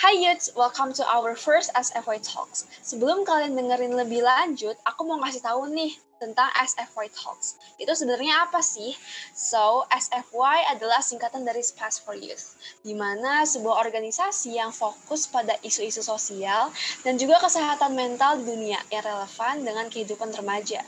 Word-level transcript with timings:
Hai 0.00 0.16
Yuts, 0.16 0.56
welcome 0.56 0.96
to 0.96 1.04
our 1.04 1.36
first 1.36 1.68
SFY 1.76 2.24
Talks. 2.24 2.64
Sebelum 2.80 3.20
kalian 3.28 3.52
dengerin 3.52 3.92
lebih 3.92 4.24
lanjut, 4.24 4.72
aku 4.88 5.04
mau 5.04 5.20
kasih 5.20 5.44
tahu 5.44 5.68
nih 5.68 5.92
tentang 6.16 6.48
SFY 6.56 7.12
Talks. 7.12 7.60
Itu 7.76 7.92
sebenarnya 7.92 8.48
apa 8.48 8.64
sih? 8.64 8.96
So, 9.36 9.84
SFY 9.92 10.72
adalah 10.72 11.04
singkatan 11.04 11.44
dari 11.44 11.60
Space 11.60 12.00
for 12.00 12.16
Youth, 12.16 12.56
di 12.80 12.96
mana 12.96 13.44
sebuah 13.44 13.76
organisasi 13.84 14.56
yang 14.56 14.72
fokus 14.72 15.28
pada 15.28 15.60
isu-isu 15.60 16.00
sosial 16.00 16.72
dan 17.04 17.20
juga 17.20 17.36
kesehatan 17.44 17.92
mental 17.92 18.40
di 18.40 18.48
dunia 18.48 18.80
yang 18.88 19.04
relevan 19.04 19.68
dengan 19.68 19.84
kehidupan 19.92 20.32
remaja. 20.32 20.80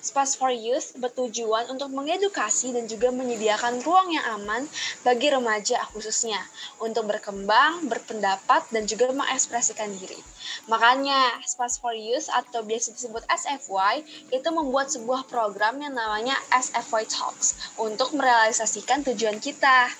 Space 0.00 0.34
for 0.36 0.52
Youth 0.52 0.96
bertujuan 0.96 1.68
untuk 1.72 1.92
mengedukasi 1.92 2.72
dan 2.72 2.88
juga 2.88 3.12
menyediakan 3.12 3.82
ruang 3.84 4.12
yang 4.12 4.26
aman 4.40 4.64
bagi 5.02 5.32
remaja 5.32 5.82
khususnya 5.92 6.40
untuk 6.80 7.08
berkembang, 7.10 7.88
berpendapat, 7.90 8.68
dan 8.70 8.86
juga 8.86 9.10
mengekspresikan 9.12 9.92
diri. 9.96 10.18
Makanya, 10.66 11.40
Space 11.44 11.80
for 11.80 11.92
Youth 11.92 12.30
atau 12.30 12.64
biasa 12.64 12.94
disebut 12.94 13.22
SFY 13.28 14.02
itu 14.32 14.48
membuat 14.52 14.92
sebuah 14.92 15.26
program 15.26 15.80
yang 15.80 15.94
namanya 15.94 16.36
SFY 16.50 17.06
Talks 17.06 17.74
untuk 17.76 18.12
merealisasikan 18.16 19.04
tujuan 19.06 19.38
kita. 19.38 19.90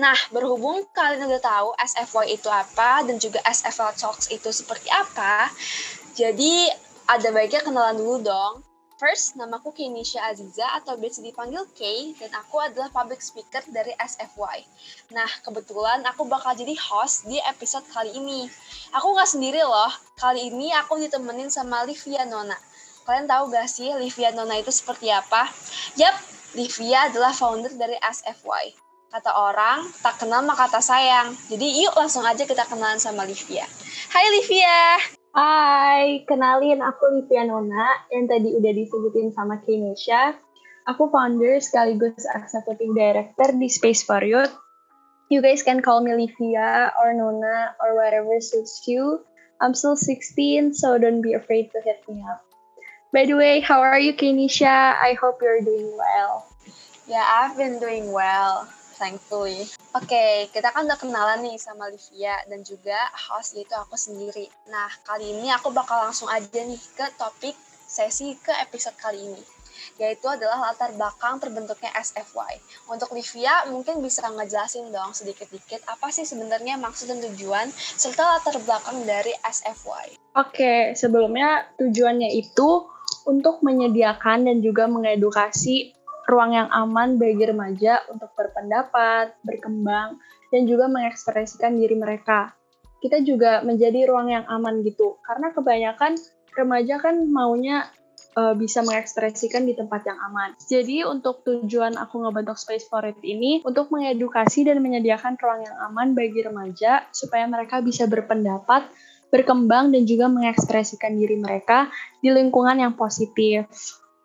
Nah, 0.00 0.16
berhubung 0.32 0.86
kalian 0.94 1.28
udah 1.28 1.42
tahu 1.42 1.68
SFY 1.76 2.38
itu 2.38 2.48
apa 2.48 3.04
dan 3.04 3.20
juga 3.20 3.42
SFY 3.44 3.92
Talks 3.98 4.32
itu 4.32 4.48
seperti 4.48 4.88
apa, 4.88 5.50
jadi 6.14 6.72
ada 7.10 7.28
baiknya 7.34 7.60
kenalan 7.66 7.98
dulu 7.98 8.22
dong. 8.22 8.69
First, 9.00 9.40
namaku 9.40 9.72
Kenisha 9.72 10.20
Aziza 10.28 10.76
atau 10.76 10.92
biasa 11.00 11.24
dipanggil 11.24 11.64
K 11.72 12.12
dan 12.20 12.36
aku 12.36 12.60
adalah 12.60 12.92
public 12.92 13.24
speaker 13.24 13.64
dari 13.72 13.96
SFY. 13.96 14.60
Nah, 15.16 15.24
kebetulan 15.40 16.04
aku 16.04 16.28
bakal 16.28 16.52
jadi 16.52 16.76
host 16.76 17.24
di 17.24 17.40
episode 17.48 17.88
kali 17.96 18.12
ini. 18.12 18.44
Aku 18.92 19.16
nggak 19.16 19.24
sendiri 19.24 19.64
loh, 19.64 19.88
kali 20.20 20.52
ini 20.52 20.68
aku 20.76 21.00
ditemenin 21.00 21.48
sama 21.48 21.80
Livia 21.88 22.28
Nona. 22.28 22.60
Kalian 23.08 23.24
tahu 23.24 23.48
gak 23.48 23.72
sih 23.72 23.88
Livia 23.96 24.36
Nona 24.36 24.60
itu 24.60 24.68
seperti 24.68 25.08
apa? 25.08 25.48
Yap, 25.96 26.20
Livia 26.52 27.08
adalah 27.08 27.32
founder 27.32 27.72
dari 27.80 27.96
SFY. 28.04 28.76
Kata 29.08 29.32
orang, 29.32 29.80
tak 30.04 30.20
kenal 30.20 30.44
maka 30.44 30.68
tak 30.68 30.84
sayang. 30.84 31.32
Jadi 31.48 31.88
yuk 31.88 31.96
langsung 31.96 32.28
aja 32.28 32.44
kita 32.44 32.68
kenalan 32.68 33.00
sama 33.00 33.24
Livia. 33.24 33.64
Hai 34.12 34.28
Livia! 34.28 35.19
Hai, 35.30 36.26
kenalin 36.26 36.82
aku 36.82 37.06
Livia 37.14 37.46
Nona 37.46 37.86
yang 38.10 38.26
tadi 38.26 38.50
udah 38.50 38.74
disebutin 38.74 39.30
sama 39.30 39.62
Kenisha. 39.62 40.34
Aku 40.90 41.06
founder 41.06 41.62
sekaligus 41.62 42.26
executive 42.26 42.90
director 42.98 43.54
di 43.54 43.70
Space 43.70 44.02
for 44.02 44.18
Youth. 44.26 44.50
You 45.30 45.38
guys 45.38 45.62
can 45.62 45.86
call 45.86 46.02
me 46.02 46.18
Livia 46.18 46.90
or 46.98 47.14
Nona 47.14 47.78
or 47.78 47.94
whatever 47.94 48.42
suits 48.42 48.82
you. 48.90 49.22
I'm 49.62 49.70
still 49.70 49.94
16, 49.94 50.74
so 50.74 50.98
don't 50.98 51.22
be 51.22 51.38
afraid 51.38 51.70
to 51.70 51.80
hit 51.86 52.02
me 52.10 52.26
up. 52.26 52.42
By 53.14 53.30
the 53.30 53.38
way, 53.38 53.62
how 53.62 53.86
are 53.86 54.02
you, 54.02 54.18
Kenisha? 54.18 54.98
I 54.98 55.14
hope 55.14 55.38
you're 55.38 55.62
doing 55.62 55.94
well. 55.94 56.42
Yeah, 57.06 57.22
I've 57.22 57.54
been 57.54 57.78
doing 57.78 58.10
well 58.10 58.66
thankfully. 59.00 59.64
Oke, 59.96 60.12
okay, 60.12 60.32
kita 60.52 60.68
kan 60.76 60.84
udah 60.84 61.00
kenalan 61.00 61.40
nih 61.40 61.56
sama 61.56 61.88
Livia 61.88 62.36
dan 62.44 62.60
juga 62.60 63.00
host 63.32 63.56
yaitu 63.56 63.72
aku 63.72 63.96
sendiri. 63.96 64.44
Nah, 64.68 64.92
kali 65.08 65.40
ini 65.40 65.48
aku 65.48 65.72
bakal 65.72 66.04
langsung 66.04 66.28
aja 66.28 66.60
nih 66.60 66.78
ke 66.92 67.08
topik 67.16 67.56
sesi 67.88 68.36
ke 68.38 68.52
episode 68.60 68.94
kali 69.00 69.18
ini 69.18 69.42
yaitu 69.96 70.28
adalah 70.28 70.70
latar 70.70 70.92
belakang 70.96 71.40
terbentuknya 71.40 71.92
SFY. 71.96 72.60
Untuk 72.92 73.12
Livia 73.12 73.68
mungkin 73.68 74.00
bisa 74.04 74.24
ngejelasin 74.28 74.92
dong 74.92 75.12
sedikit-dikit 75.12 75.84
apa 75.88 76.08
sih 76.08 76.24
sebenarnya 76.24 76.76
maksud 76.80 77.08
dan 77.08 77.20
tujuan 77.20 77.68
serta 77.74 78.38
latar 78.38 78.56
belakang 78.64 79.04
dari 79.04 79.32
SFY. 79.44 80.16
Oke, 80.36 80.96
sebelumnya 80.96 81.68
tujuannya 81.76 82.32
itu 82.32 82.88
untuk 83.28 83.60
menyediakan 83.60 84.48
dan 84.48 84.56
juga 84.64 84.88
mengedukasi 84.88 85.99
ruang 86.30 86.54
yang 86.54 86.70
aman 86.70 87.18
bagi 87.18 87.42
remaja 87.42 88.06
untuk 88.06 88.30
berpendapat, 88.38 89.34
berkembang, 89.42 90.22
dan 90.54 90.62
juga 90.70 90.86
mengekspresikan 90.86 91.74
diri 91.74 91.98
mereka. 91.98 92.54
Kita 93.02 93.18
juga 93.26 93.66
menjadi 93.66 94.06
ruang 94.06 94.30
yang 94.30 94.46
aman 94.46 94.86
gitu, 94.86 95.18
karena 95.26 95.50
kebanyakan 95.50 96.14
remaja 96.54 97.02
kan 97.02 97.26
maunya 97.26 97.90
uh, 98.36 98.54
bisa 98.54 98.84
mengekspresikan 98.86 99.66
di 99.66 99.74
tempat 99.74 100.06
yang 100.06 100.18
aman. 100.30 100.54
Jadi 100.60 101.02
untuk 101.02 101.42
tujuan 101.42 101.96
aku 101.98 102.22
ngebentuk 102.22 102.60
Space 102.60 102.86
for 102.86 103.02
It 103.02 103.18
ini 103.24 103.64
untuk 103.66 103.90
mengedukasi 103.90 104.68
dan 104.68 104.78
menyediakan 104.84 105.34
ruang 105.40 105.66
yang 105.66 105.76
aman 105.90 106.14
bagi 106.14 106.44
remaja 106.44 107.08
supaya 107.10 107.48
mereka 107.48 107.82
bisa 107.82 108.06
berpendapat, 108.06 108.86
berkembang 109.30 109.94
dan 109.94 110.02
juga 110.06 110.26
mengekspresikan 110.30 111.16
diri 111.16 111.38
mereka 111.38 111.90
di 112.20 112.30
lingkungan 112.30 112.78
yang 112.78 112.94
positif 112.94 113.66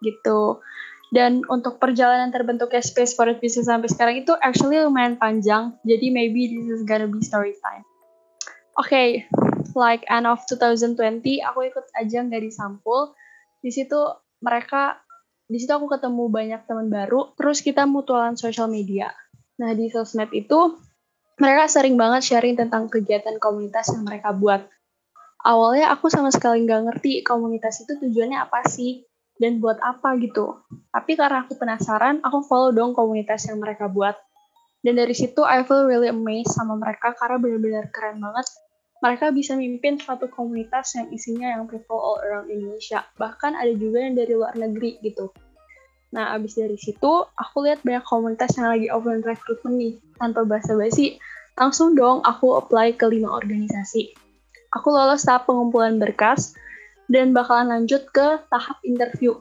gitu. 0.04 0.62
Dan 1.14 1.46
untuk 1.48 1.78
perjalanan 1.78 2.34
terbentuknya 2.34 2.82
Space 2.82 3.14
for 3.14 3.30
bisa 3.38 3.62
sampai 3.62 3.90
sekarang 3.90 4.16
itu 4.26 4.34
actually 4.42 4.82
lumayan 4.82 5.16
panjang. 5.16 5.78
Jadi 5.86 6.10
maybe 6.10 6.50
this 6.50 6.68
is 6.70 6.82
gonna 6.86 7.10
be 7.10 7.22
story 7.22 7.54
time. 7.62 7.86
Oke, 8.76 8.92
okay, 8.92 9.10
like 9.78 10.04
end 10.12 10.28
of 10.28 10.44
2020 10.50 10.98
aku 11.46 11.60
ikut 11.70 11.86
ajang 11.96 12.28
dari 12.28 12.52
Sampul. 12.52 13.16
Di 13.64 13.72
situ 13.72 13.98
mereka 14.44 15.00
di 15.46 15.62
situ 15.62 15.72
aku 15.72 15.88
ketemu 15.88 16.26
banyak 16.28 16.62
teman 16.66 16.90
baru, 16.90 17.38
terus 17.38 17.62
kita 17.62 17.86
mutualan 17.86 18.34
social 18.34 18.66
media. 18.66 19.14
Nah, 19.62 19.78
di 19.78 19.88
sosmed 19.94 20.34
itu 20.34 20.74
mereka 21.38 21.70
sering 21.70 21.96
banget 21.96 22.26
sharing 22.26 22.58
tentang 22.58 22.90
kegiatan 22.90 23.38
komunitas 23.38 23.94
yang 23.94 24.04
mereka 24.04 24.34
buat. 24.34 24.66
Awalnya 25.46 25.94
aku 25.94 26.10
sama 26.10 26.34
sekali 26.34 26.66
nggak 26.66 26.82
ngerti 26.90 27.22
komunitas 27.22 27.86
itu 27.86 28.02
tujuannya 28.02 28.42
apa 28.42 28.66
sih 28.66 29.06
dan 29.40 29.60
buat 29.60 29.80
apa 29.84 30.16
gitu. 30.20 30.64
Tapi 30.92 31.20
karena 31.20 31.44
aku 31.44 31.60
penasaran, 31.60 32.24
aku 32.24 32.44
follow 32.48 32.72
dong 32.72 32.96
komunitas 32.96 33.48
yang 33.52 33.60
mereka 33.60 33.92
buat. 33.92 34.16
Dan 34.86 35.02
dari 35.02 35.18
situ 35.18 35.42
I 35.42 35.66
feel 35.66 35.90
really 35.90 36.08
amazed 36.14 36.54
sama 36.54 36.78
mereka 36.78 37.18
karena 37.18 37.42
benar-benar 37.42 37.86
keren 37.90 38.22
banget. 38.22 38.48
Mereka 39.04 39.36
bisa 39.36 39.58
mimpin 39.60 40.00
suatu 40.00 40.32
komunitas 40.32 40.96
yang 40.96 41.12
isinya 41.12 41.52
yang 41.52 41.68
people 41.68 42.00
all 42.00 42.22
around 42.24 42.48
Indonesia. 42.48 43.04
Bahkan 43.20 43.58
ada 43.60 43.74
juga 43.76 44.02
yang 44.02 44.16
dari 44.16 44.34
luar 44.34 44.56
negeri 44.56 45.02
gitu. 45.04 45.34
Nah, 46.16 46.32
abis 46.32 46.56
dari 46.56 46.80
situ, 46.80 47.12
aku 47.36 47.68
lihat 47.68 47.84
banyak 47.84 48.06
komunitas 48.08 48.56
yang 48.56 48.72
lagi 48.72 48.88
open 48.88 49.20
recruitment 49.20 49.76
nih. 49.76 49.94
Tanpa 50.16 50.48
basa-basi, 50.48 51.20
langsung 51.60 51.92
dong 51.92 52.24
aku 52.24 52.56
apply 52.56 52.96
ke 52.96 53.04
lima 53.12 53.36
organisasi. 53.36 54.16
Aku 54.80 54.96
lolos 54.96 55.28
tahap 55.28 55.44
pengumpulan 55.44 56.00
berkas, 56.00 56.56
dan 57.12 57.32
bakalan 57.32 57.72
lanjut 57.72 58.08
ke 58.10 58.42
tahap 58.50 58.78
interview. 58.82 59.38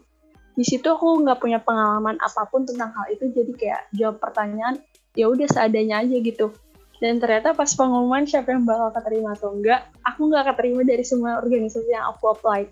Di 0.54 0.62
situ 0.62 0.86
aku 0.86 1.24
nggak 1.26 1.42
punya 1.42 1.58
pengalaman 1.58 2.14
apa 2.22 2.46
pun 2.46 2.62
tentang 2.62 2.94
hal 2.94 3.10
itu, 3.10 3.30
jadi 3.34 3.52
kayak 3.54 3.82
jawab 3.96 4.16
pertanyaan 4.22 4.78
ya 5.18 5.26
udah 5.26 5.46
seadanya 5.50 6.02
aja 6.02 6.16
gitu. 6.22 6.54
Dan 7.02 7.18
ternyata 7.18 7.52
pas 7.52 7.68
pengumuman 7.74 8.22
siapa 8.22 8.54
yang 8.54 8.62
bakal 8.62 8.94
keterima 8.94 9.34
atau 9.34 9.50
enggak, 9.50 9.90
aku 10.06 10.30
nggak 10.30 10.54
keterima 10.54 10.82
dari 10.86 11.02
semua 11.02 11.42
organisasi 11.42 11.90
yang 11.90 12.06
aku 12.06 12.32
apply. 12.32 12.70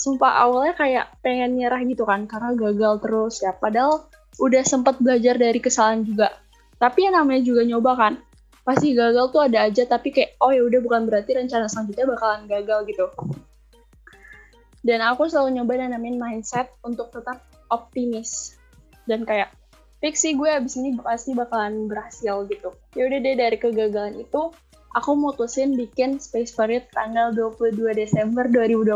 Sumpah 0.00 0.48
awalnya 0.48 0.74
kayak 0.74 1.06
pengen 1.20 1.60
nyerah 1.60 1.84
gitu 1.84 2.08
kan, 2.08 2.24
karena 2.24 2.56
gagal 2.56 2.94
terus 3.04 3.34
ya. 3.44 3.52
Padahal 3.52 4.08
udah 4.40 4.64
sempat 4.64 4.98
belajar 4.98 5.36
dari 5.36 5.60
kesalahan 5.60 6.02
juga. 6.02 6.32
Tapi 6.80 7.06
yang 7.06 7.14
namanya 7.14 7.44
juga 7.44 7.62
nyoba 7.62 7.92
kan, 7.94 8.12
pasti 8.62 8.94
gagal 8.94 9.34
tuh 9.34 9.42
ada 9.42 9.66
aja 9.66 9.82
tapi 9.90 10.14
kayak 10.14 10.38
oh 10.38 10.54
ya 10.54 10.62
udah 10.62 10.80
bukan 10.86 11.10
berarti 11.10 11.34
rencana 11.34 11.66
selanjutnya 11.66 12.06
bakalan 12.06 12.46
gagal 12.46 12.80
gitu 12.86 13.06
dan 14.82 14.98
aku 15.02 15.30
selalu 15.30 15.62
nyoba 15.62 15.78
nanamin 15.78 16.18
mindset 16.18 16.74
untuk 16.82 17.14
tetap 17.14 17.42
optimis. 17.70 18.58
Dan 19.06 19.22
kayak 19.22 19.54
fix 20.02 20.26
sih 20.26 20.34
gue 20.34 20.50
abis 20.50 20.78
ini 20.78 20.98
pasti 20.98 21.34
bakalan 21.34 21.86
berhasil 21.86 22.46
gitu. 22.50 22.74
Ya 22.98 23.06
udah 23.06 23.18
deh 23.22 23.34
dari 23.38 23.58
kegagalan 23.58 24.18
itu 24.18 24.50
aku 24.94 25.10
mutusin 25.14 25.78
bikin 25.78 26.18
Space 26.18 26.54
It 26.58 26.90
tanggal 26.90 27.30
22 27.34 27.94
Desember 27.94 28.44
2020 28.50 28.92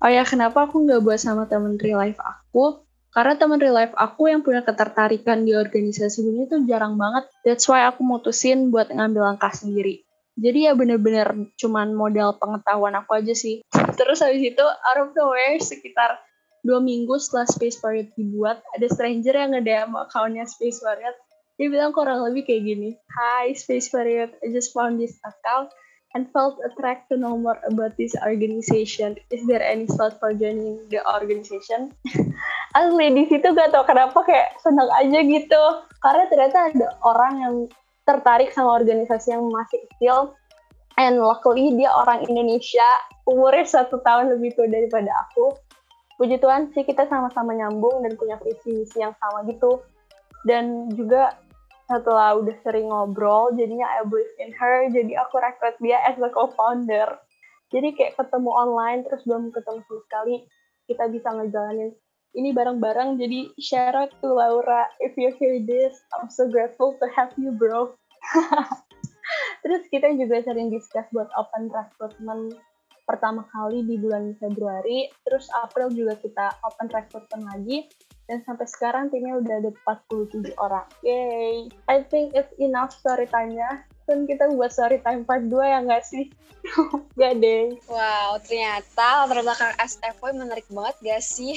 oh 0.00 0.08
ya 0.08 0.24
kenapa 0.24 0.64
aku 0.64 0.88
nggak 0.88 1.04
buat 1.04 1.20
sama 1.20 1.44
temen 1.44 1.76
life 1.76 2.18
aku? 2.18 2.80
Karena 3.10 3.34
temen 3.34 3.58
real 3.58 3.74
life 3.74 3.92
aku 3.98 4.30
yang 4.30 4.40
punya 4.40 4.62
ketertarikan 4.62 5.42
di 5.42 5.52
organisasi 5.52 6.24
ini 6.24 6.46
tuh 6.46 6.62
jarang 6.64 6.94
banget. 6.94 7.26
That's 7.42 7.66
why 7.66 7.84
aku 7.90 8.06
mutusin 8.06 8.70
buat 8.70 8.88
ngambil 8.88 9.34
langkah 9.34 9.50
sendiri 9.50 10.06
jadi 10.40 10.58
ya 10.68 10.72
bener-bener 10.72 11.52
cuman 11.60 11.92
modal 11.92 12.40
pengetahuan 12.40 12.96
aku 12.96 13.20
aja 13.20 13.36
sih 13.36 13.60
terus 14.00 14.24
habis 14.24 14.40
itu 14.40 14.64
out 14.64 14.98
of 14.98 15.12
nowhere 15.12 15.60
sekitar 15.60 16.16
dua 16.64 16.80
minggu 16.80 17.16
setelah 17.20 17.48
Space 17.48 17.76
Period 17.80 18.12
dibuat 18.16 18.64
ada 18.76 18.88
stranger 18.88 19.36
yang 19.36 19.52
nge-DM 19.52 19.92
accountnya 19.96 20.48
Space 20.48 20.80
Period 20.80 21.16
dia 21.60 21.68
bilang 21.68 21.92
kurang 21.92 22.24
lebih 22.24 22.48
kayak 22.48 22.64
gini 22.64 22.90
Hi 23.12 23.52
Space 23.52 23.92
Period 23.92 24.32
I 24.40 24.48
just 24.52 24.72
found 24.72 24.96
this 24.96 25.20
account 25.24 25.68
and 26.14 26.26
felt 26.32 26.58
attracted 26.66 27.14
to 27.14 27.20
know 27.20 27.38
more 27.38 27.58
about 27.70 27.94
this 27.96 28.14
organization. 28.18 29.14
Is 29.30 29.46
there 29.46 29.62
any 29.62 29.86
slot 29.86 30.18
for 30.18 30.34
joining 30.34 30.82
the 30.90 30.98
organization? 31.06 31.94
Asli 32.78 33.06
di 33.14 33.24
situ 33.30 33.46
gak 33.54 33.70
tau 33.70 33.86
kenapa 33.86 34.18
kayak 34.26 34.58
senang 34.62 34.90
aja 34.90 35.18
gitu. 35.22 35.62
Karena 36.02 36.24
ternyata 36.26 36.58
ada 36.74 36.88
orang 37.06 37.34
yang 37.38 37.54
tertarik 38.04 38.50
sama 38.52 38.76
organisasi 38.76 39.34
yang 39.34 39.44
masih 39.48 39.80
kecil. 39.88 40.34
And 41.00 41.16
luckily 41.20 41.72
dia 41.76 41.88
orang 41.92 42.28
Indonesia. 42.28 42.86
Umurnya 43.24 43.64
satu 43.64 44.02
tahun 44.04 44.36
lebih 44.36 44.52
tua 44.58 44.68
daripada 44.68 45.08
aku. 45.28 45.56
Puji 46.20 46.36
Tuhan 46.36 46.68
sih 46.76 46.84
kita 46.84 47.08
sama-sama 47.08 47.56
nyambung 47.56 48.04
dan 48.04 48.12
punya 48.20 48.36
visi 48.44 48.84
misi 48.84 49.00
yang 49.00 49.16
sama 49.16 49.48
gitu. 49.48 49.80
Dan 50.44 50.92
juga 50.92 51.40
setelah 51.88 52.36
udah 52.38 52.54
sering 52.62 52.92
ngobrol 52.92 53.50
jadinya 53.56 53.88
I 53.88 54.04
believe 54.04 54.34
in 54.36 54.52
her. 54.52 54.86
Jadi 54.92 55.16
aku 55.16 55.40
rekrut 55.40 55.80
dia 55.80 55.98
as 56.04 56.20
a 56.20 56.28
co-founder. 56.28 57.16
Jadi 57.72 57.94
kayak 57.96 58.18
ketemu 58.20 58.50
online 58.50 59.06
terus 59.06 59.22
belum 59.24 59.54
ketemu 59.54 59.80
sekali 60.04 60.36
kita 60.90 61.06
bisa 61.06 61.30
ngejalanin 61.30 61.94
ini 62.34 62.54
bareng-bareng 62.54 63.18
jadi 63.18 63.50
shout 63.58 63.94
out 63.94 64.12
to 64.22 64.30
Laura 64.30 64.86
if 65.02 65.14
you 65.18 65.34
hear 65.38 65.58
this 65.62 65.98
I'm 66.14 66.30
so 66.30 66.46
grateful 66.46 66.94
to 66.98 67.06
have 67.14 67.34
you 67.40 67.50
bro 67.54 67.94
terus 69.62 69.86
kita 69.90 70.14
juga 70.14 70.42
sering 70.46 70.70
discuss 70.70 71.06
buat 71.10 71.30
open 71.34 71.70
recruitment 71.70 72.58
pertama 73.06 73.42
kali 73.50 73.82
di 73.82 73.98
bulan 73.98 74.38
Februari 74.38 75.10
terus 75.26 75.50
April 75.66 75.90
juga 75.90 76.14
kita 76.18 76.54
open 76.62 76.86
recruitment 76.94 77.44
lagi 77.50 77.90
dan 78.30 78.46
sampai 78.46 78.62
sekarang 78.70 79.10
timnya 79.10 79.42
udah 79.42 79.58
ada 79.58 79.74
47 79.82 80.54
orang. 80.62 80.86
Yay! 81.02 81.66
I 81.90 82.06
think 82.06 82.30
it's 82.38 82.54
enough 82.62 82.94
story 82.94 83.26
time-nya. 83.26 83.82
Dan 84.10 84.26
kita 84.26 84.50
buat 84.50 84.74
story 84.74 84.98
time 85.06 85.22
part 85.22 85.46
2 85.46 85.54
ya 85.62 85.78
nggak 85.86 86.02
sih? 86.02 86.26
gak 87.20 87.38
deh. 87.40 87.78
Wow, 87.86 88.42
ternyata 88.42 89.24
latar 89.24 89.40
belakang 89.40 89.72
SFY 89.78 90.30
menarik 90.34 90.66
banget 90.66 90.96
gak 90.98 91.22
sih? 91.22 91.54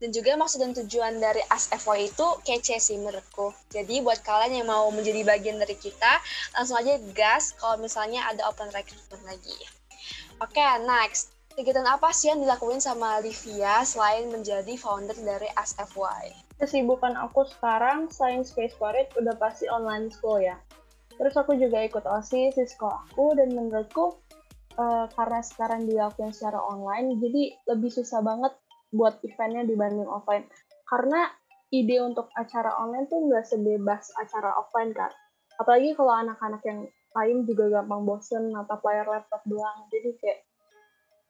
Dan 0.00 0.10
juga 0.14 0.34
maksud 0.38 0.62
dan 0.62 0.72
tujuan 0.72 1.20
dari 1.20 1.42
SFY 1.50 2.08
itu 2.08 2.26
kece 2.46 2.80
sih 2.80 2.96
menurutku. 2.96 3.52
Jadi 3.68 4.00
buat 4.00 4.22
kalian 4.24 4.62
yang 4.62 4.68
mau 4.70 4.88
menjadi 4.90 5.22
bagian 5.22 5.60
dari 5.60 5.76
kita, 5.76 6.18
langsung 6.56 6.80
aja 6.80 6.96
gas 7.12 7.52
kalau 7.58 7.76
misalnya 7.76 8.24
ada 8.26 8.48
open 8.48 8.72
recruitment 8.72 9.22
lagi. 9.28 9.58
Oke, 10.40 10.56
okay, 10.56 10.80
next 10.88 11.36
kegiatan 11.52 11.84
apa 11.84 12.08
sih 12.16 12.32
yang 12.32 12.40
dilakuin 12.40 12.80
sama 12.80 13.20
Livia 13.20 13.84
selain 13.84 14.32
menjadi 14.32 14.72
founder 14.80 15.18
dari 15.20 15.50
SFY? 15.52 16.32
Kesibukan 16.56 17.12
aku 17.20 17.44
sekarang 17.44 18.08
selain 18.08 18.40
Space 18.40 18.72
Forest 18.80 19.12
udah 19.20 19.36
pasti 19.36 19.68
online 19.68 20.08
school 20.08 20.40
ya. 20.40 20.56
Terus 21.20 21.34
aku 21.36 21.52
juga 21.60 21.84
ikut 21.84 22.04
OSIS 22.08 22.56
di 22.56 22.64
sekolahku 22.64 23.36
dan 23.36 23.52
menurutku 23.52 24.16
uh, 24.80 25.04
karena 25.12 25.44
sekarang 25.44 25.84
dilakukan 25.84 26.32
secara 26.32 26.56
online 26.64 27.20
jadi 27.20 27.60
lebih 27.76 27.92
susah 27.92 28.24
banget 28.24 28.56
buat 28.96 29.20
eventnya 29.20 29.68
dibanding 29.68 30.08
offline. 30.08 30.48
Karena 30.88 31.28
ide 31.68 32.00
untuk 32.00 32.32
acara 32.34 32.72
online 32.80 33.06
tuh 33.12 33.20
nggak 33.28 33.44
sebebas 33.44 34.08
acara 34.16 34.56
offline 34.56 34.96
kan. 34.96 35.12
Apalagi 35.60 35.92
kalau 35.92 36.16
anak-anak 36.16 36.64
yang 36.64 36.88
lain 37.12 37.44
juga 37.44 37.68
gampang 37.68 38.08
bosen 38.08 38.48
atau 38.56 38.80
player 38.80 39.04
laptop 39.04 39.44
doang. 39.44 39.84
Jadi 39.92 40.16
kayak 40.16 40.40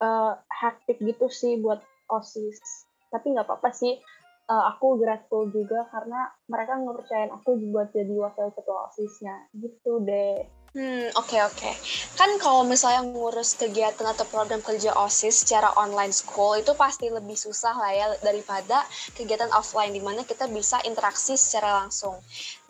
uh, 0.07 0.39
hektik 0.49 1.03
gitu 1.03 1.27
sih 1.27 1.59
buat 1.59 1.83
osis 2.11 2.87
tapi 3.11 3.35
nggak 3.35 3.47
apa-apa 3.47 3.71
sih 3.75 3.99
uh, 4.51 4.75
aku 4.75 4.99
grateful 4.99 5.47
juga 5.55 5.87
karena 5.95 6.35
mereka 6.51 6.75
ngepercayain 6.83 7.31
aku 7.31 7.55
buat 7.71 7.95
jadi 7.95 8.11
wakil 8.19 8.51
ketua 8.51 8.91
osisnya 8.91 9.47
gitu 9.55 10.03
deh 10.03 10.43
Hmm, 10.71 11.11
oke 11.19 11.35
okay, 11.35 11.43
oke. 11.43 11.59
Okay. 11.59 11.75
Kan 12.15 12.31
kalau 12.39 12.63
misalnya 12.63 13.03
ngurus 13.03 13.59
kegiatan 13.59 14.07
atau 14.07 14.23
program 14.31 14.63
kerja 14.63 14.95
OSIS 14.95 15.43
secara 15.43 15.75
online 15.75 16.15
school 16.15 16.55
itu 16.55 16.71
pasti 16.79 17.11
lebih 17.11 17.35
susah 17.35 17.75
lah 17.75 17.91
ya 17.91 18.07
daripada 18.23 18.87
kegiatan 19.19 19.51
offline 19.51 19.91
di 19.91 19.99
mana 19.99 20.23
kita 20.23 20.47
bisa 20.47 20.79
interaksi 20.87 21.35
secara 21.35 21.83
langsung. 21.83 22.15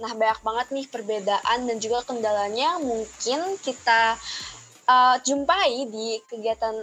Nah, 0.00 0.16
banyak 0.16 0.40
banget 0.40 0.66
nih 0.72 0.86
perbedaan 0.88 1.68
dan 1.68 1.76
juga 1.76 2.00
kendalanya 2.08 2.80
mungkin 2.80 3.60
kita 3.60 4.16
uh, 4.88 5.20
jumpai 5.20 5.92
di 5.92 6.24
kegiatan 6.24 6.80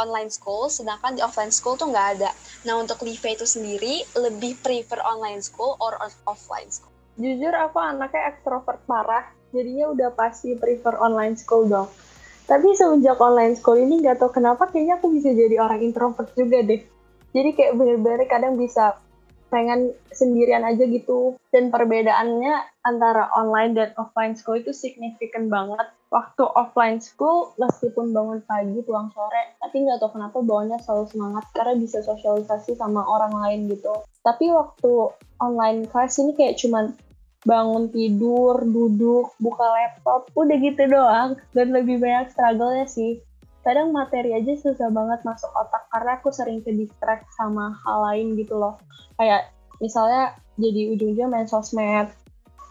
online 0.00 0.32
school, 0.32 0.72
sedangkan 0.72 1.14
di 1.14 1.20
offline 1.20 1.52
school 1.52 1.76
tuh 1.76 1.92
nggak 1.92 2.08
ada. 2.16 2.32
Nah, 2.64 2.80
untuk 2.80 3.04
Live 3.04 3.20
itu 3.20 3.44
sendiri, 3.44 4.00
lebih 4.16 4.56
prefer 4.64 5.04
online 5.04 5.44
school 5.44 5.76
or 5.76 6.00
offline 6.24 6.72
school? 6.72 6.92
Jujur, 7.20 7.52
aku 7.52 7.76
anaknya 7.76 8.32
ekstrovert 8.32 8.80
parah, 8.88 9.28
jadinya 9.52 9.92
udah 9.92 10.10
pasti 10.16 10.56
prefer 10.56 10.96
online 10.96 11.36
school 11.36 11.68
dong. 11.68 11.92
Tapi 12.48 12.74
semenjak 12.74 13.20
online 13.20 13.54
school 13.54 13.78
ini 13.78 14.00
nggak 14.02 14.18
tahu 14.18 14.34
kenapa 14.34 14.66
kayaknya 14.72 14.98
aku 14.98 15.12
bisa 15.12 15.30
jadi 15.30 15.60
orang 15.60 15.84
introvert 15.84 16.32
juga 16.34 16.64
deh. 16.64 16.82
Jadi 17.30 17.50
kayak 17.54 17.78
bener-bener 17.78 18.26
kadang 18.26 18.58
bisa 18.58 18.98
pengen 19.50 19.92
sendirian 20.14 20.62
aja 20.62 20.86
gitu. 20.86 21.36
Dan 21.50 21.68
perbedaannya 21.68 22.80
antara 22.86 23.28
online 23.36 23.76
dan 23.76 23.90
offline 23.98 24.38
school 24.38 24.56
itu 24.56 24.70
signifikan 24.70 25.50
banget. 25.50 25.90
Waktu 26.10 26.42
offline 26.42 26.98
school 27.02 27.54
meskipun 27.58 28.10
bangun 28.10 28.42
pagi 28.42 28.82
pulang 28.82 29.14
sore 29.14 29.54
tapi 29.62 29.86
nggak 29.86 30.02
tahu 30.02 30.18
kenapa 30.18 30.42
bawanya 30.42 30.78
selalu 30.82 31.06
semangat 31.06 31.44
karena 31.54 31.78
bisa 31.78 32.02
sosialisasi 32.02 32.74
sama 32.74 33.06
orang 33.06 33.30
lain 33.30 33.70
gitu. 33.70 33.94
Tapi 34.26 34.50
waktu 34.50 35.14
online 35.38 35.86
class 35.86 36.18
ini 36.18 36.34
kayak 36.34 36.58
cuman 36.58 36.94
bangun 37.46 37.88
tidur 37.88 38.60
duduk 38.66 39.32
buka 39.38 39.66
laptop 39.66 40.26
udah 40.34 40.56
gitu 40.58 40.82
doang. 40.90 41.38
Dan 41.54 41.70
lebih 41.70 42.02
banyak 42.02 42.34
struggle 42.34 42.74
ya 42.74 42.86
sih 42.90 43.22
kadang 43.60 43.92
materi 43.92 44.32
aja 44.32 44.56
susah 44.56 44.88
banget 44.88 45.20
masuk 45.20 45.52
otak 45.52 45.84
karena 45.92 46.16
aku 46.16 46.32
sering 46.32 46.64
ke 46.64 46.72
distract 46.72 47.28
sama 47.36 47.76
hal 47.84 47.98
lain 48.08 48.36
gitu 48.40 48.56
loh. 48.56 48.80
Kayak 49.20 49.52
misalnya 49.84 50.36
jadi 50.56 50.96
ujung-ujungnya 50.96 51.28
main 51.28 51.48
sosmed. 51.48 52.08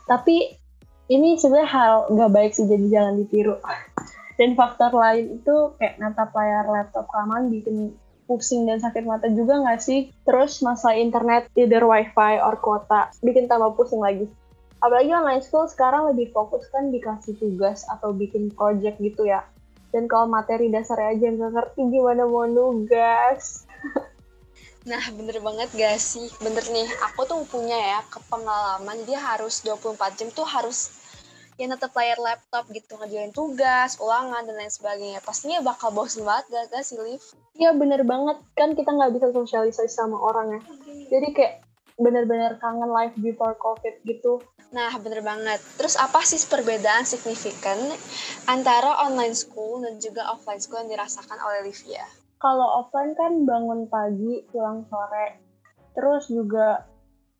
Tapi 0.09 0.57
ini 1.09 1.37
sebenarnya 1.37 1.69
hal 1.69 1.93
nggak 2.09 2.31
baik 2.33 2.51
sih 2.57 2.65
jadi 2.65 2.85
jangan 2.89 3.13
ditiru. 3.21 3.55
Dan 4.39 4.55
faktor 4.55 4.95
lain 4.95 5.41
itu 5.41 5.55
kayak 5.77 5.99
natap 5.99 6.31
layar 6.33 6.65
laptop 6.65 7.05
kelamaan 7.11 7.51
bikin 7.51 7.91
pusing 8.23 8.69
dan 8.69 8.77
sakit 8.77 9.03
mata 9.03 9.27
juga 9.27 9.59
nggak 9.59 9.83
sih? 9.83 10.15
Terus 10.23 10.63
masalah 10.63 10.95
internet 10.95 11.51
either 11.59 11.83
wifi 11.83 12.39
or 12.39 12.55
kuota 12.55 13.11
bikin 13.19 13.51
tambah 13.51 13.75
pusing 13.75 13.99
lagi. 13.99 14.31
Apalagi 14.79 15.11
online 15.11 15.43
school 15.43 15.67
sekarang 15.67 16.15
lebih 16.15 16.31
fokus 16.31 16.63
kan 16.71 16.87
dikasih 16.87 17.35
tugas 17.35 17.83
atau 17.91 18.15
bikin 18.15 18.47
project 18.55 18.95
gitu 19.03 19.27
ya 19.27 19.43
dan 19.89 20.05
kalau 20.05 20.29
materi 20.29 20.69
dasar 20.69 21.13
aja 21.13 21.29
nggak 21.29 21.51
ngerti 21.53 21.81
gimana 21.89 22.23
mau 22.25 22.45
nugas 22.45 23.65
Nah, 24.87 25.03
bener 25.11 25.43
banget 25.43 25.69
gak 25.75 25.99
sih? 25.99 26.31
Bener 26.39 26.63
nih, 26.71 26.87
aku 27.03 27.27
tuh 27.27 27.43
punya 27.45 27.75
ya 27.75 27.99
kepengalaman 28.07 29.03
dia 29.03 29.19
harus 29.19 29.59
24 29.61 30.17
jam 30.17 30.31
tuh 30.31 30.47
harus 30.47 30.95
ya 31.59 31.67
tetap 31.67 31.91
layar 31.91 32.15
laptop 32.17 32.65
gitu 32.71 32.95
ngerjain 32.95 33.35
tugas, 33.35 33.99
ulangan 33.99 34.47
dan 34.47 34.55
lain 34.55 34.71
sebagainya. 34.71 35.19
Pastinya 35.19 35.59
bakal 35.59 35.91
bosan 35.91 36.23
banget 36.23 36.47
gak, 36.49 36.65
gak 36.71 36.83
sih 36.87 36.95
Liv? 36.95 37.21
Iya 37.59 37.75
bener 37.75 38.07
banget 38.07 38.39
kan 38.55 38.71
kita 38.71 38.95
nggak 38.95 39.19
bisa 39.19 39.27
sosialisasi 39.35 39.91
sama 39.91 40.15
orang 40.15 40.57
ya. 40.57 40.61
Jadi 41.11 41.27
kayak 41.35 41.68
bener-bener 41.99 42.55
kangen 42.63 42.89
life 42.89 43.13
before 43.19 43.53
covid 43.59 43.99
gitu. 44.07 44.39
Nah 44.71 44.95
bener 44.97 45.19
banget. 45.19 45.59
Terus 45.75 45.99
apa 45.99 46.23
sih 46.23 46.39
perbedaan 46.47 47.03
signifikan 47.03 47.77
antara 48.47 49.03
online 49.03 49.35
school 49.35 49.83
dan 49.83 49.99
juga 49.99 50.31
offline 50.31 50.63
school 50.63 50.79
yang 50.87 50.95
dirasakan 50.95 51.37
oleh 51.43 51.67
Livia? 51.67 52.07
Kalau 52.39 52.87
offline 52.87 53.13
kan 53.19 53.43
bangun 53.43 53.91
pagi, 53.91 54.47
pulang 54.47 54.87
sore. 54.87 55.43
Terus 55.91 56.31
juga 56.31 56.87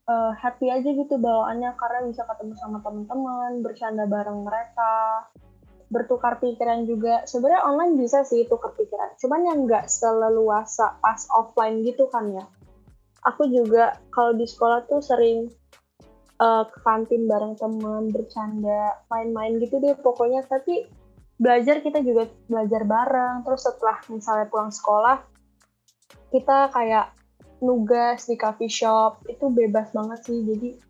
uh, 0.04 0.32
happy 0.36 0.68
aja 0.68 0.90
gitu 0.92 1.16
bawaannya 1.16 1.72
karena 1.80 2.00
bisa 2.04 2.28
ketemu 2.28 2.52
sama 2.60 2.84
teman-teman, 2.84 3.64
bercanda 3.64 4.04
bareng 4.04 4.44
mereka, 4.44 5.24
bertukar 5.88 6.36
pikiran 6.36 6.84
juga. 6.84 7.24
Sebenarnya 7.24 7.64
online 7.64 7.96
bisa 7.96 8.28
sih 8.28 8.44
tukar 8.44 8.76
pikiran, 8.76 9.16
cuman 9.16 9.40
yang 9.48 9.58
nggak 9.64 9.88
seleluasa 9.88 11.00
pas 11.00 11.24
offline 11.32 11.80
gitu 11.80 12.12
kan 12.12 12.28
ya. 12.36 12.44
Aku 13.28 13.48
juga 13.48 14.00
kalau 14.12 14.32
di 14.32 14.48
sekolah 14.48 14.88
tuh 14.88 15.04
sering 15.04 15.52
uh, 16.40 16.64
ke 16.64 16.78
kantin 16.80 17.28
bareng 17.28 17.56
temen, 17.60 18.08
bercanda, 18.08 18.96
main-main 19.12 19.60
gitu 19.60 19.76
deh 19.80 19.96
pokoknya. 20.00 20.40
Tapi 20.48 20.88
belajar 21.36 21.84
kita 21.84 22.00
juga 22.00 22.28
belajar 22.48 22.82
bareng. 22.88 23.44
Terus 23.44 23.60
setelah 23.64 23.98
misalnya 24.08 24.46
pulang 24.48 24.72
sekolah, 24.72 25.20
kita 26.30 26.70
kayak 26.70 27.12
nugas 27.60 28.24
di 28.24 28.36
coffee 28.40 28.72
shop 28.72 29.20
itu 29.28 29.52
bebas 29.52 29.92
banget 29.92 30.20
sih 30.24 30.40
jadi 30.48 30.80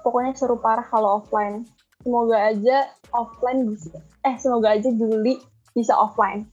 pokoknya 0.00 0.32
seru 0.32 0.56
parah 0.56 0.84
kalau 0.88 1.20
offline 1.20 1.68
semoga 2.00 2.36
aja 2.52 2.88
offline 3.12 3.68
bisa 3.68 4.00
eh 4.24 4.36
semoga 4.40 4.72
aja 4.72 4.88
Juli 4.88 5.36
bisa 5.76 5.92
offline 5.92 6.48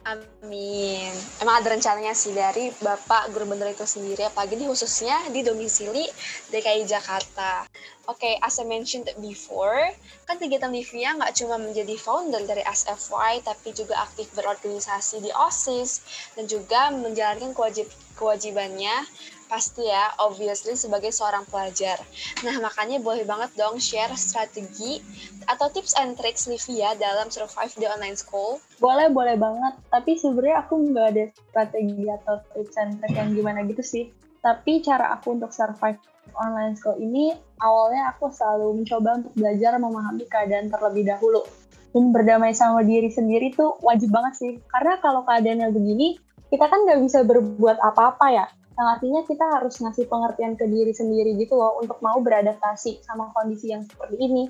Amin. 0.00 1.12
Emang 1.44 1.60
ada 1.60 1.76
rencananya 1.76 2.16
sih 2.16 2.32
dari 2.32 2.72
Bapak 2.80 3.36
Guru 3.36 3.52
Bener 3.52 3.68
itu 3.76 3.84
sendiri, 3.84 4.24
apalagi 4.24 4.56
ini 4.56 4.64
khususnya 4.64 5.28
di 5.28 5.44
domisili 5.44 6.08
DKI 6.48 6.88
Jakarta. 6.88 7.68
Oke, 8.08 8.24
okay, 8.24 8.34
as 8.40 8.56
I 8.56 8.64
mentioned 8.64 9.12
before, 9.20 9.92
kan 10.24 10.40
kegiatan 10.40 10.72
Livia 10.72 11.12
nggak 11.20 11.36
cuma 11.36 11.60
menjadi 11.60 12.00
founder 12.00 12.40
dari 12.48 12.64
SFY, 12.64 13.44
tapi 13.44 13.76
juga 13.76 14.00
aktif 14.00 14.32
berorganisasi 14.32 15.20
di 15.20 15.28
OSIS, 15.36 16.00
dan 16.32 16.48
juga 16.48 16.88
menjalankan 16.96 17.52
kewajib, 17.52 17.86
kewajibannya 18.16 19.04
pasti 19.50 19.82
ya, 19.82 20.14
obviously 20.22 20.78
sebagai 20.78 21.10
seorang 21.10 21.42
pelajar. 21.50 21.98
Nah, 22.46 22.62
makanya 22.62 23.02
boleh 23.02 23.26
banget 23.26 23.50
dong 23.58 23.82
share 23.82 24.14
strategi 24.14 25.02
atau 25.50 25.66
tips 25.74 25.98
and 25.98 26.14
tricks 26.14 26.46
Livia 26.46 26.94
dalam 26.94 27.26
survive 27.26 27.74
di 27.74 27.90
online 27.90 28.14
school. 28.14 28.62
Boleh, 28.78 29.10
boleh 29.10 29.34
banget. 29.34 29.74
Tapi 29.90 30.14
sebenarnya 30.14 30.62
aku 30.62 30.94
nggak 30.94 31.06
ada 31.10 31.24
strategi 31.50 32.06
atau 32.06 32.38
tips 32.54 32.76
and 32.78 32.92
tricks 33.02 33.18
yang 33.18 33.34
gimana 33.34 33.66
gitu 33.66 33.82
sih. 33.82 34.04
Tapi 34.38 34.86
cara 34.86 35.18
aku 35.18 35.34
untuk 35.34 35.50
survive 35.50 35.98
online 36.38 36.78
school 36.78 36.94
ini, 37.02 37.34
awalnya 37.58 38.14
aku 38.14 38.30
selalu 38.30 38.80
mencoba 38.80 39.18
untuk 39.18 39.34
belajar 39.34 39.76
memahami 39.76 40.24
keadaan 40.30 40.70
terlebih 40.70 41.10
dahulu. 41.10 41.42
Dan 41.90 42.14
berdamai 42.14 42.54
sama 42.54 42.86
diri 42.86 43.10
sendiri 43.10 43.50
tuh 43.50 43.74
wajib 43.82 44.14
banget 44.14 44.38
sih. 44.38 44.52
Karena 44.70 45.02
kalau 45.02 45.26
keadaannya 45.26 45.74
begini, 45.74 46.22
kita 46.54 46.70
kan 46.70 46.86
nggak 46.86 47.02
bisa 47.02 47.26
berbuat 47.26 47.82
apa-apa 47.82 48.26
ya 48.30 48.46
yang 48.80 48.96
artinya 48.96 49.20
kita 49.28 49.44
harus 49.44 49.76
ngasih 49.76 50.08
pengertian 50.08 50.56
ke 50.56 50.64
diri 50.64 50.96
sendiri 50.96 51.36
gitu 51.36 51.52
loh 51.52 51.84
untuk 51.84 52.00
mau 52.00 52.16
beradaptasi 52.24 53.04
sama 53.04 53.28
kondisi 53.36 53.68
yang 53.68 53.84
seperti 53.84 54.16
ini. 54.16 54.48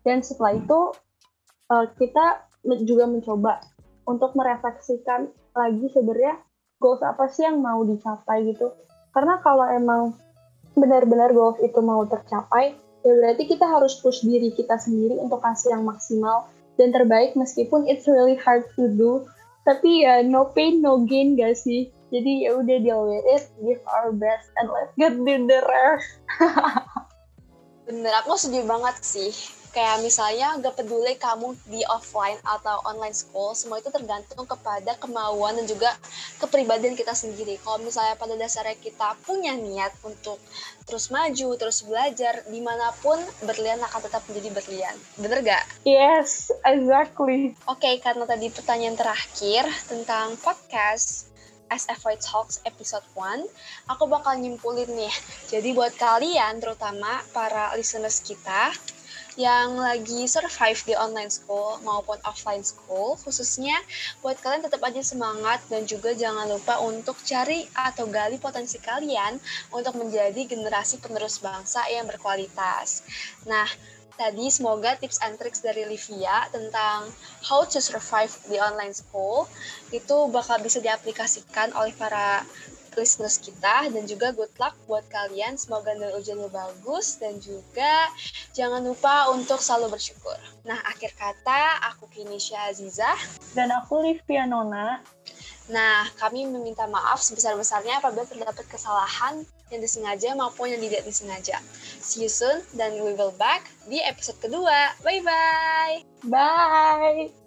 Dan 0.00 0.24
setelah 0.24 0.56
itu 0.56 0.96
uh, 1.68 1.84
kita 2.00 2.48
juga 2.88 3.04
mencoba 3.04 3.60
untuk 4.08 4.32
merefleksikan 4.32 5.28
lagi 5.52 5.92
sebenarnya 5.92 6.40
goals 6.80 7.04
apa 7.04 7.28
sih 7.28 7.44
yang 7.44 7.60
mau 7.60 7.84
dicapai 7.84 8.48
gitu. 8.48 8.72
Karena 9.12 9.44
kalau 9.44 9.68
emang 9.68 10.16
benar-benar 10.72 11.36
goals 11.36 11.60
itu 11.60 11.76
mau 11.84 12.00
tercapai, 12.08 12.72
ya 13.04 13.12
berarti 13.12 13.44
kita 13.44 13.68
harus 13.68 14.00
push 14.00 14.24
diri 14.24 14.56
kita 14.56 14.80
sendiri 14.80 15.20
untuk 15.20 15.44
kasih 15.44 15.76
yang 15.76 15.84
maksimal 15.84 16.48
dan 16.80 16.96
terbaik 16.96 17.36
meskipun 17.36 17.84
it's 17.92 18.08
really 18.08 18.40
hard 18.40 18.64
to 18.72 18.88
do. 18.96 19.28
Tapi 19.68 20.08
ya 20.08 20.24
no 20.24 20.48
pain 20.56 20.80
no 20.80 21.04
gain 21.04 21.36
gak 21.36 21.60
sih? 21.60 21.92
Jadi 22.14 22.46
ya 22.46 22.54
udah 22.54 22.78
deal 22.78 23.02
with 23.02 23.26
it, 23.34 23.44
give 23.58 23.82
our 23.90 24.14
best 24.14 24.46
and 24.62 24.70
let's 24.70 24.94
get 24.94 25.18
the 25.18 25.58
rest. 25.66 26.10
Bener, 27.86 28.14
aku 28.22 28.34
setuju 28.34 28.66
banget 28.66 28.96
sih. 29.02 29.30
Kayak 29.70 30.00
misalnya 30.00 30.56
gak 30.56 30.80
peduli 30.80 31.20
kamu 31.20 31.52
di 31.68 31.84
offline 31.84 32.40
atau 32.48 32.80
online 32.88 33.12
school, 33.12 33.52
semua 33.52 33.76
itu 33.76 33.92
tergantung 33.92 34.48
kepada 34.48 34.96
kemauan 34.96 35.52
dan 35.52 35.68
juga 35.68 35.92
kepribadian 36.40 36.96
kita 36.96 37.12
sendiri. 37.12 37.60
Kalau 37.60 37.84
misalnya 37.84 38.16
pada 38.16 38.32
dasarnya 38.40 38.72
kita 38.80 39.12
punya 39.20 39.52
niat 39.52 39.92
untuk 40.00 40.40
terus 40.88 41.12
maju, 41.12 41.60
terus 41.60 41.84
belajar, 41.84 42.40
di 42.48 42.64
mana 42.64 42.88
pun 43.04 43.20
berlian 43.44 43.76
akan 43.84 44.00
tetap 44.00 44.24
menjadi 44.32 44.48
berlian. 44.56 44.96
Bener 45.20 45.44
gak? 45.44 45.64
Yes, 45.84 46.48
exactly. 46.64 47.52
Oke, 47.68 47.84
okay, 47.84 47.94
karena 48.00 48.24
tadi 48.24 48.48
pertanyaan 48.48 48.96
terakhir 48.96 49.68
tentang 49.92 50.40
podcast, 50.40 51.35
SFY 51.68 52.18
Talks 52.22 52.62
episode 52.62 53.04
1, 53.14 53.44
aku 53.90 54.04
bakal 54.06 54.38
nyimpulin 54.38 54.88
nih. 54.92 55.14
Jadi 55.50 55.74
buat 55.74 55.94
kalian, 55.98 56.62
terutama 56.62 57.22
para 57.34 57.74
listeners 57.74 58.22
kita, 58.22 58.70
yang 59.36 59.76
lagi 59.76 60.24
survive 60.24 60.80
di 60.88 60.96
online 60.96 61.28
school 61.28 61.76
maupun 61.84 62.16
offline 62.24 62.64
school, 62.64 63.20
khususnya 63.20 63.76
buat 64.24 64.40
kalian 64.40 64.64
tetap 64.64 64.80
aja 64.80 65.04
semangat 65.04 65.60
dan 65.68 65.84
juga 65.84 66.16
jangan 66.16 66.48
lupa 66.48 66.80
untuk 66.80 67.20
cari 67.20 67.68
atau 67.76 68.08
gali 68.08 68.40
potensi 68.40 68.80
kalian 68.80 69.36
untuk 69.76 69.92
menjadi 70.00 70.40
generasi 70.48 71.04
penerus 71.04 71.36
bangsa 71.44 71.84
yang 71.92 72.08
berkualitas. 72.08 73.04
Nah, 73.44 73.68
tadi 74.16 74.48
semoga 74.48 74.96
tips 74.96 75.20
and 75.22 75.36
tricks 75.36 75.60
dari 75.60 75.84
Livia 75.84 76.48
tentang 76.50 77.08
how 77.44 77.62
to 77.62 77.78
survive 77.78 78.32
di 78.48 78.56
online 78.56 78.96
school 78.96 79.46
itu 79.92 80.28
bakal 80.32 80.58
bisa 80.60 80.80
diaplikasikan 80.80 81.70
oleh 81.76 81.92
para 81.94 82.42
listeners 82.96 83.38
kita. 83.38 83.92
Dan 83.92 84.08
juga 84.08 84.32
good 84.32 84.50
luck 84.56 84.74
buat 84.88 85.04
kalian. 85.12 85.54
Semoga 85.60 85.92
nilai 85.94 86.16
ujiannya 86.16 86.48
bagus. 86.50 87.20
Dan 87.20 87.38
juga 87.38 88.10
jangan 88.56 88.82
lupa 88.82 89.30
untuk 89.30 89.60
selalu 89.60 90.00
bersyukur. 90.00 90.36
Nah 90.64 90.80
akhir 90.88 91.14
kata 91.14 91.84
aku 91.92 92.08
Kinisha 92.10 92.72
Aziza. 92.72 93.12
Dan 93.52 93.70
aku 93.70 94.00
Livia 94.02 94.48
Nona. 94.48 94.98
Nah 95.70 96.08
kami 96.18 96.48
meminta 96.48 96.88
maaf 96.88 97.20
sebesar-besarnya 97.20 98.00
apabila 98.00 98.24
terdapat 98.24 98.64
kesalahan 98.66 99.44
yang 99.70 99.82
disengaja 99.82 100.34
maupun 100.38 100.70
yang 100.70 100.82
tidak 100.82 101.02
disengaja. 101.02 101.58
See 102.02 102.26
you 102.26 102.30
soon 102.30 102.62
dan 102.78 102.94
we 102.98 103.14
will 103.14 103.34
back 103.34 103.66
di 103.90 103.98
episode 104.02 104.38
kedua. 104.38 104.94
Bye-bye! 105.02 106.06
Bye! 106.26 107.45